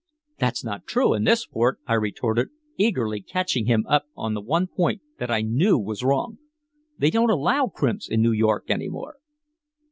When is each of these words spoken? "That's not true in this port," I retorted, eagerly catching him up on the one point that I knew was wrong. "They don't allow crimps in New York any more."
"That's 0.39 0.63
not 0.65 0.87
true 0.87 1.13
in 1.13 1.25
this 1.25 1.45
port," 1.45 1.77
I 1.85 1.93
retorted, 1.93 2.47
eagerly 2.75 3.21
catching 3.21 3.67
him 3.67 3.85
up 3.87 4.07
on 4.17 4.33
the 4.33 4.41
one 4.41 4.65
point 4.65 5.03
that 5.19 5.29
I 5.29 5.41
knew 5.43 5.77
was 5.77 6.03
wrong. 6.03 6.39
"They 6.97 7.11
don't 7.11 7.29
allow 7.29 7.67
crimps 7.67 8.09
in 8.09 8.19
New 8.19 8.31
York 8.33 8.63
any 8.71 8.89
more." 8.89 9.17